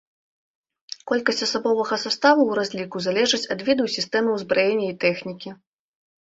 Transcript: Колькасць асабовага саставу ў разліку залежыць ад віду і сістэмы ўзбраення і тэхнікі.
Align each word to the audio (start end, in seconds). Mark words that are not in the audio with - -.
Колькасць 1.09 1.43
асабовага 1.47 1.99
саставу 2.05 2.41
ў 2.47 2.53
разліку 2.61 2.97
залежыць 3.07 3.41
ад 3.57 3.63
віду 3.69 3.83
і 3.91 3.93
сістэмы 3.97 4.29
ўзбраення 4.39 4.85
і 4.89 4.99
тэхнікі. 5.07 5.49